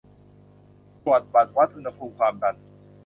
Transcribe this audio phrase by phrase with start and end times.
[1.03, 2.55] ตรวจบัตร วัดอุณหภูมิความดัน